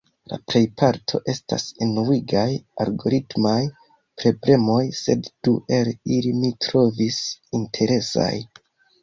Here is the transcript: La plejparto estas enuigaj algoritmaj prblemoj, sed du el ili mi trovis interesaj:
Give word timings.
La 0.29 0.37
plejparto 0.51 1.19
estas 1.33 1.65
enuigaj 1.85 2.45
algoritmaj 2.85 3.59
prblemoj, 4.23 4.79
sed 5.03 5.31
du 5.49 5.55
el 5.79 5.93
ili 6.17 6.33
mi 6.41 6.53
trovis 6.67 7.21
interesaj: 7.63 8.33